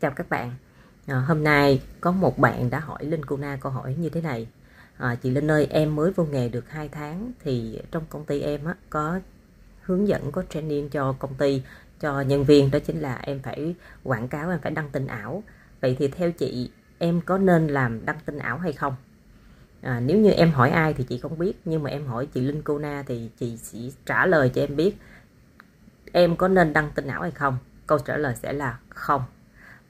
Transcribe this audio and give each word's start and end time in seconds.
Chào 0.00 0.10
các 0.10 0.30
bạn. 0.30 0.50
À, 1.06 1.16
Hôm 1.16 1.44
nay 1.44 1.82
có 2.00 2.12
một 2.12 2.38
bạn 2.38 2.70
đã 2.70 2.80
hỏi 2.80 3.04
Linh 3.04 3.24
Cô 3.24 3.36
Na 3.36 3.58
câu 3.60 3.72
hỏi 3.72 3.94
như 3.98 4.08
thế 4.08 4.20
này. 4.20 4.48
À, 4.96 5.14
Chị 5.14 5.30
Linh 5.30 5.50
ơi 5.50 5.66
em 5.70 5.96
mới 5.96 6.12
vô 6.12 6.24
nghề 6.24 6.48
được 6.48 6.70
2 6.70 6.88
tháng 6.88 7.32
Thì 7.44 7.80
trong 7.90 8.04
công 8.08 8.24
ty 8.24 8.40
em 8.40 8.64
á, 8.64 8.74
có 8.90 9.20
hướng 9.82 10.08
dẫn 10.08 10.32
có 10.32 10.42
training 10.50 10.88
cho 10.88 11.12
công 11.18 11.34
ty 11.34 11.62
cho 12.00 12.20
nhân 12.20 12.44
viên 12.44 12.70
đó 12.70 12.78
chính 12.78 13.00
là 13.00 13.18
em 13.22 13.40
phải 13.42 13.74
quảng 14.02 14.28
cáo 14.28 14.50
em 14.50 14.58
phải 14.62 14.72
đăng 14.72 14.90
tin 14.90 15.06
ảo. 15.06 15.42
Vậy 15.80 15.96
thì 15.98 16.08
theo 16.08 16.32
chị 16.32 16.70
em 16.98 17.20
có 17.20 17.38
nên 17.38 17.66
làm 17.66 18.06
đăng 18.06 18.18
tin 18.24 18.38
ảo 18.38 18.58
hay 18.58 18.72
không? 18.72 18.94
À, 19.82 20.00
nếu 20.00 20.18
như 20.18 20.30
em 20.30 20.50
hỏi 20.50 20.70
ai 20.70 20.94
thì 20.94 21.04
chị 21.04 21.18
không 21.18 21.38
biết 21.38 21.52
nhưng 21.64 21.82
mà 21.82 21.90
em 21.90 22.06
hỏi 22.06 22.26
chị 22.26 22.40
Linh 22.40 22.62
Cô 22.62 22.78
Na 22.78 23.04
thì 23.06 23.30
chị 23.38 23.56
sẽ 23.56 23.78
trả 24.06 24.26
lời 24.26 24.50
cho 24.54 24.62
em 24.62 24.76
biết 24.76 24.96
em 26.12 26.36
có 26.36 26.48
nên 26.48 26.72
đăng 26.72 26.90
tin 26.94 27.06
ảo 27.06 27.22
hay 27.22 27.30
không. 27.30 27.58
Câu 27.86 27.98
trả 27.98 28.16
lời 28.16 28.34
sẽ 28.42 28.52
là 28.52 28.78
không 28.88 29.22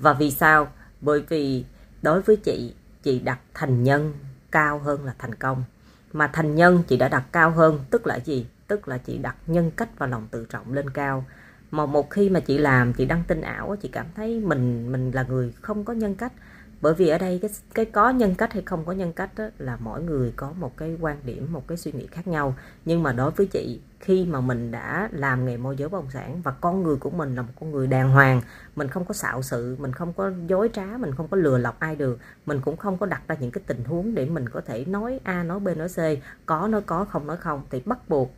và 0.00 0.12
vì 0.12 0.30
sao? 0.30 0.68
Bởi 1.00 1.24
vì 1.28 1.64
đối 2.02 2.22
với 2.22 2.36
chị 2.36 2.74
chị 3.02 3.18
đặt 3.20 3.38
thành 3.54 3.84
nhân 3.84 4.12
cao 4.50 4.78
hơn 4.78 5.04
là 5.04 5.14
thành 5.18 5.34
công. 5.34 5.64
Mà 6.12 6.30
thành 6.32 6.54
nhân 6.54 6.82
chị 6.88 6.96
đã 6.96 7.08
đặt 7.08 7.24
cao 7.32 7.50
hơn, 7.50 7.80
tức 7.90 8.06
là 8.06 8.16
gì? 8.16 8.46
Tức 8.66 8.88
là 8.88 8.98
chị 8.98 9.18
đặt 9.18 9.36
nhân 9.46 9.70
cách 9.76 9.88
và 9.98 10.06
lòng 10.06 10.28
tự 10.30 10.46
trọng 10.50 10.72
lên 10.72 10.90
cao. 10.90 11.24
Mà 11.70 11.86
một 11.86 12.10
khi 12.10 12.30
mà 12.30 12.40
chị 12.40 12.58
làm, 12.58 12.92
chị 12.92 13.04
đăng 13.04 13.22
tin 13.28 13.40
ảo, 13.40 13.76
chị 13.82 13.88
cảm 13.88 14.06
thấy 14.16 14.40
mình 14.40 14.92
mình 14.92 15.10
là 15.10 15.22
người 15.22 15.54
không 15.60 15.84
có 15.84 15.92
nhân 15.92 16.14
cách 16.14 16.32
bởi 16.80 16.94
vì 16.94 17.08
ở 17.08 17.18
đây 17.18 17.38
cái 17.42 17.50
cái 17.74 17.84
có 17.84 18.10
nhân 18.10 18.34
cách 18.34 18.52
hay 18.52 18.62
không 18.66 18.84
có 18.84 18.92
nhân 18.92 19.12
cách 19.12 19.30
đó, 19.36 19.44
là 19.58 19.76
mỗi 19.80 20.02
người 20.02 20.32
có 20.36 20.52
một 20.60 20.76
cái 20.76 20.96
quan 21.00 21.16
điểm 21.24 21.52
một 21.52 21.68
cái 21.68 21.78
suy 21.78 21.92
nghĩ 21.92 22.06
khác 22.06 22.28
nhau. 22.28 22.54
Nhưng 22.84 23.02
mà 23.02 23.12
đối 23.12 23.30
với 23.30 23.46
chị 23.46 23.80
khi 24.00 24.24
mà 24.24 24.40
mình 24.40 24.70
đã 24.70 25.08
làm 25.12 25.44
nghề 25.44 25.56
môi 25.56 25.76
giới 25.76 25.88
bất 25.88 25.98
động 25.98 26.10
sản 26.10 26.42
và 26.42 26.50
con 26.50 26.82
người 26.82 26.96
của 26.96 27.10
mình 27.10 27.34
là 27.34 27.42
một 27.42 27.52
con 27.60 27.72
người 27.72 27.86
đàng 27.86 28.10
hoàng 28.10 28.42
mình 28.76 28.88
không 28.88 29.04
có 29.04 29.14
xạo 29.14 29.42
sự 29.42 29.76
mình 29.80 29.92
không 29.92 30.12
có 30.12 30.32
dối 30.46 30.70
trá 30.72 30.86
mình 30.98 31.14
không 31.14 31.28
có 31.28 31.36
lừa 31.36 31.58
lọc 31.58 31.80
ai 31.80 31.96
được 31.96 32.18
mình 32.46 32.60
cũng 32.64 32.76
không 32.76 32.98
có 32.98 33.06
đặt 33.06 33.22
ra 33.28 33.36
những 33.40 33.50
cái 33.50 33.62
tình 33.66 33.84
huống 33.84 34.14
để 34.14 34.26
mình 34.26 34.48
có 34.48 34.60
thể 34.60 34.84
nói 34.84 35.20
a 35.24 35.42
nói 35.42 35.60
b 35.60 35.68
nói 35.76 35.88
c 35.88 35.98
có 36.46 36.68
nói 36.68 36.82
có 36.82 37.04
không 37.04 37.26
nói 37.26 37.36
không 37.36 37.62
thì 37.70 37.82
bắt 37.86 38.08
buộc 38.08 38.30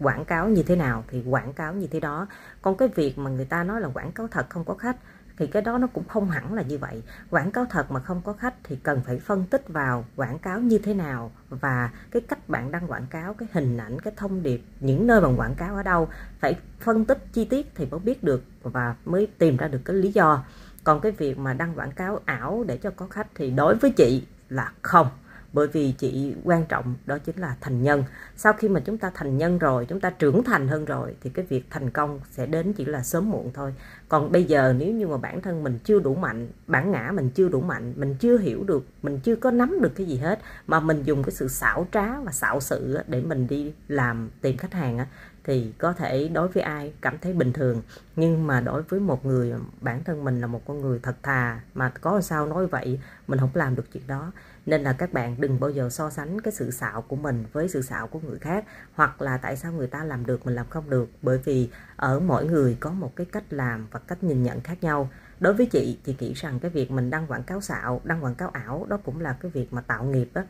quảng 0.00 0.24
cáo 0.24 0.48
như 0.48 0.62
thế 0.62 0.76
nào 0.76 1.04
thì 1.08 1.22
quảng 1.22 1.52
cáo 1.52 1.74
như 1.74 1.86
thế 1.86 2.00
đó. 2.00 2.26
Còn 2.62 2.76
cái 2.76 2.88
việc 2.88 3.18
mà 3.18 3.30
người 3.30 3.44
ta 3.44 3.64
nói 3.64 3.80
là 3.80 3.88
quảng 3.88 4.12
cáo 4.12 4.28
thật 4.28 4.46
không 4.48 4.64
có 4.64 4.74
khách 4.74 4.96
thì 5.40 5.46
cái 5.46 5.62
đó 5.62 5.78
nó 5.78 5.86
cũng 5.86 6.08
không 6.08 6.30
hẳn 6.30 6.54
là 6.54 6.62
như 6.62 6.78
vậy. 6.78 7.02
Quảng 7.30 7.50
cáo 7.50 7.66
thật 7.70 7.90
mà 7.90 8.00
không 8.00 8.20
có 8.24 8.32
khách 8.32 8.54
thì 8.64 8.76
cần 8.82 9.00
phải 9.06 9.18
phân 9.18 9.44
tích 9.46 9.68
vào 9.68 10.04
quảng 10.16 10.38
cáo 10.38 10.60
như 10.60 10.78
thế 10.78 10.94
nào 10.94 11.30
và 11.48 11.90
cái 12.10 12.22
cách 12.28 12.48
bạn 12.48 12.72
đăng 12.72 12.90
quảng 12.90 13.06
cáo, 13.10 13.34
cái 13.34 13.48
hình 13.52 13.78
ảnh, 13.78 14.00
cái 14.00 14.12
thông 14.16 14.42
điệp, 14.42 14.62
những 14.80 15.06
nơi 15.06 15.20
bạn 15.20 15.40
quảng 15.40 15.54
cáo 15.54 15.76
ở 15.76 15.82
đâu. 15.82 16.08
Phải 16.40 16.58
phân 16.80 17.04
tích 17.04 17.18
chi 17.32 17.44
tiết 17.44 17.72
thì 17.74 17.86
mới 17.86 18.00
biết 18.00 18.24
được 18.24 18.44
và 18.62 18.94
mới 19.04 19.28
tìm 19.38 19.56
ra 19.56 19.68
được 19.68 19.80
cái 19.84 19.96
lý 19.96 20.12
do. 20.12 20.44
Còn 20.84 21.00
cái 21.00 21.12
việc 21.12 21.38
mà 21.38 21.54
đăng 21.54 21.78
quảng 21.78 21.92
cáo 21.92 22.20
ảo 22.24 22.64
để 22.66 22.76
cho 22.76 22.90
có 22.90 23.06
khách 23.06 23.26
thì 23.34 23.50
đối 23.50 23.74
với 23.74 23.90
chị 23.90 24.26
là 24.48 24.72
không 24.82 25.06
bởi 25.52 25.66
vì 25.66 25.92
chị 25.92 26.34
quan 26.44 26.64
trọng 26.68 26.94
đó 27.06 27.18
chính 27.18 27.36
là 27.36 27.56
thành 27.60 27.82
nhân. 27.82 28.04
Sau 28.36 28.52
khi 28.52 28.68
mà 28.68 28.80
chúng 28.80 28.98
ta 28.98 29.10
thành 29.14 29.38
nhân 29.38 29.58
rồi, 29.58 29.86
chúng 29.86 30.00
ta 30.00 30.10
trưởng 30.10 30.44
thành 30.44 30.68
hơn 30.68 30.84
rồi, 30.84 31.14
thì 31.22 31.30
cái 31.30 31.44
việc 31.48 31.64
thành 31.70 31.90
công 31.90 32.20
sẽ 32.30 32.46
đến 32.46 32.72
chỉ 32.72 32.84
là 32.84 33.02
sớm 33.02 33.30
muộn 33.30 33.50
thôi. 33.54 33.74
Còn 34.08 34.32
bây 34.32 34.44
giờ 34.44 34.74
nếu 34.78 34.92
như 34.92 35.08
mà 35.08 35.16
bản 35.16 35.40
thân 35.40 35.62
mình 35.62 35.78
chưa 35.84 35.98
đủ 35.98 36.14
mạnh, 36.14 36.48
bản 36.66 36.90
ngã 36.92 37.12
mình 37.14 37.30
chưa 37.30 37.48
đủ 37.48 37.60
mạnh, 37.60 37.92
mình 37.96 38.14
chưa 38.20 38.38
hiểu 38.38 38.64
được, 38.64 38.86
mình 39.02 39.20
chưa 39.20 39.36
có 39.36 39.50
nắm 39.50 39.78
được 39.82 39.92
cái 39.94 40.06
gì 40.06 40.16
hết, 40.16 40.40
mà 40.66 40.80
mình 40.80 41.02
dùng 41.02 41.22
cái 41.22 41.30
sự 41.30 41.48
xảo 41.48 41.86
trá 41.92 42.20
và 42.20 42.32
xảo 42.32 42.60
sự 42.60 42.98
để 43.08 43.20
mình 43.20 43.46
đi 43.46 43.72
làm 43.88 44.30
tìm 44.40 44.56
khách 44.56 44.72
hàng 44.72 45.06
thì 45.50 45.72
có 45.78 45.92
thể 45.92 46.28
đối 46.28 46.48
với 46.48 46.62
ai 46.62 46.92
cảm 47.00 47.18
thấy 47.18 47.32
bình 47.32 47.52
thường. 47.52 47.82
Nhưng 48.16 48.46
mà 48.46 48.60
đối 48.60 48.82
với 48.82 49.00
một 49.00 49.26
người, 49.26 49.52
bản 49.80 50.04
thân 50.04 50.24
mình 50.24 50.40
là 50.40 50.46
một 50.46 50.62
con 50.66 50.80
người 50.80 51.00
thật 51.02 51.16
thà 51.22 51.60
mà 51.74 51.88
có 51.88 52.20
sao 52.20 52.46
nói 52.46 52.66
vậy, 52.66 53.00
mình 53.26 53.38
không 53.38 53.50
làm 53.54 53.76
được 53.76 53.92
chuyện 53.92 54.02
đó. 54.06 54.32
Nên 54.66 54.82
là 54.82 54.92
các 54.92 55.12
bạn 55.12 55.36
đừng 55.40 55.60
bao 55.60 55.70
giờ 55.70 55.88
so 55.90 56.10
sánh 56.10 56.40
cái 56.40 56.52
sự 56.52 56.70
xạo 56.70 57.02
của 57.02 57.16
mình 57.16 57.44
với 57.52 57.68
sự 57.68 57.82
xạo 57.82 58.06
của 58.06 58.20
người 58.20 58.38
khác, 58.38 58.64
hoặc 58.94 59.22
là 59.22 59.36
tại 59.36 59.56
sao 59.56 59.72
người 59.72 59.86
ta 59.86 60.04
làm 60.04 60.26
được, 60.26 60.46
mình 60.46 60.54
làm 60.54 60.66
không 60.70 60.90
được. 60.90 61.08
Bởi 61.22 61.38
vì 61.38 61.70
ở 61.96 62.20
mỗi 62.20 62.46
người 62.46 62.76
có 62.80 62.90
một 62.90 63.16
cái 63.16 63.26
cách 63.32 63.44
làm 63.50 63.86
và 63.90 63.98
cách 63.98 64.24
nhìn 64.24 64.42
nhận 64.42 64.60
khác 64.60 64.78
nhau. 64.80 65.10
Đối 65.40 65.54
với 65.54 65.66
chị 65.66 65.98
thì 66.04 66.16
nghĩ 66.18 66.32
rằng 66.34 66.60
cái 66.60 66.70
việc 66.70 66.90
mình 66.90 67.10
đăng 67.10 67.26
quảng 67.26 67.42
cáo 67.42 67.60
xạo, 67.60 68.00
đăng 68.04 68.24
quảng 68.24 68.34
cáo 68.34 68.48
ảo, 68.48 68.86
đó 68.88 68.98
cũng 69.04 69.20
là 69.20 69.36
cái 69.40 69.50
việc 69.50 69.72
mà 69.72 69.80
tạo 69.80 70.04
nghiệp 70.04 70.30
đó 70.34 70.42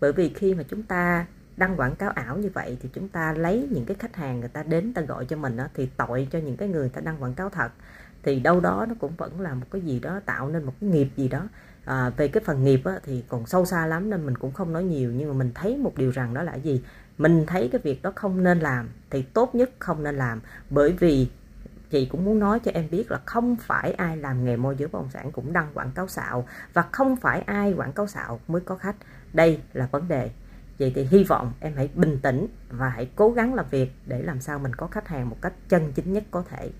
bởi 0.00 0.12
vì 0.12 0.28
khi 0.28 0.54
mà 0.54 0.62
chúng 0.68 0.82
ta 0.82 1.26
đăng 1.58 1.76
quảng 1.76 1.96
cáo 1.96 2.10
ảo 2.10 2.38
như 2.38 2.50
vậy 2.54 2.78
thì 2.82 2.88
chúng 2.92 3.08
ta 3.08 3.32
lấy 3.32 3.68
những 3.70 3.84
cái 3.84 3.96
khách 4.00 4.16
hàng 4.16 4.40
người 4.40 4.48
ta 4.48 4.62
đến 4.62 4.94
ta 4.94 5.02
gọi 5.02 5.24
cho 5.24 5.36
mình 5.36 5.56
đó, 5.56 5.64
thì 5.74 5.88
tội 5.96 6.28
cho 6.30 6.38
những 6.38 6.56
cái 6.56 6.68
người 6.68 6.88
ta 6.88 7.00
đăng 7.00 7.22
quảng 7.22 7.34
cáo 7.34 7.50
thật. 7.50 7.70
Thì 8.22 8.40
đâu 8.40 8.60
đó 8.60 8.86
nó 8.88 8.94
cũng 9.00 9.12
vẫn 9.16 9.40
là 9.40 9.54
một 9.54 9.66
cái 9.70 9.80
gì 9.82 10.00
đó 10.00 10.20
tạo 10.26 10.48
nên 10.48 10.64
một 10.64 10.72
cái 10.80 10.90
nghiệp 10.90 11.08
gì 11.16 11.28
đó. 11.28 11.48
À, 11.84 12.10
về 12.16 12.28
cái 12.28 12.42
phần 12.46 12.64
nghiệp 12.64 12.80
á, 12.84 12.98
thì 13.04 13.24
còn 13.28 13.46
sâu 13.46 13.64
xa 13.64 13.86
lắm 13.86 14.10
nên 14.10 14.26
mình 14.26 14.38
cũng 14.38 14.52
không 14.52 14.72
nói 14.72 14.84
nhiều 14.84 15.12
nhưng 15.12 15.28
mà 15.28 15.34
mình 15.34 15.50
thấy 15.54 15.76
một 15.76 15.92
điều 15.96 16.10
rằng 16.10 16.34
đó 16.34 16.42
là 16.42 16.54
gì? 16.54 16.82
Mình 17.18 17.46
thấy 17.46 17.68
cái 17.72 17.80
việc 17.84 18.02
đó 18.02 18.12
không 18.16 18.42
nên 18.42 18.60
làm 18.60 18.88
thì 19.10 19.22
tốt 19.22 19.54
nhất 19.54 19.70
không 19.78 20.02
nên 20.02 20.16
làm. 20.16 20.40
Bởi 20.70 20.92
vì 20.92 21.28
chị 21.90 22.06
cũng 22.06 22.24
muốn 22.24 22.38
nói 22.38 22.60
cho 22.60 22.70
em 22.74 22.90
biết 22.90 23.10
là 23.10 23.20
không 23.24 23.56
phải 23.56 23.92
ai 23.92 24.16
làm 24.16 24.44
nghề 24.44 24.56
môi 24.56 24.76
giới 24.78 24.88
bất 24.88 24.98
động 24.98 25.10
sản 25.12 25.32
cũng 25.32 25.52
đăng 25.52 25.68
quảng 25.74 25.90
cáo 25.94 26.08
xạo 26.08 26.48
và 26.72 26.82
không 26.92 27.16
phải 27.16 27.40
ai 27.40 27.72
quảng 27.72 27.92
cáo 27.92 28.06
xạo 28.06 28.40
mới 28.48 28.60
có 28.60 28.76
khách. 28.76 28.96
Đây 29.32 29.60
là 29.72 29.88
vấn 29.92 30.08
đề 30.08 30.30
vậy 30.78 30.92
thì 30.94 31.04
hy 31.04 31.24
vọng 31.24 31.52
em 31.60 31.72
hãy 31.76 31.88
bình 31.94 32.18
tĩnh 32.22 32.46
và 32.70 32.88
hãy 32.88 33.08
cố 33.16 33.30
gắng 33.30 33.54
làm 33.54 33.66
việc 33.70 33.90
để 34.06 34.22
làm 34.22 34.40
sao 34.40 34.58
mình 34.58 34.74
có 34.74 34.86
khách 34.86 35.08
hàng 35.08 35.30
một 35.30 35.36
cách 35.42 35.52
chân 35.68 35.92
chính 35.94 36.12
nhất 36.12 36.24
có 36.30 36.44
thể. 36.50 36.70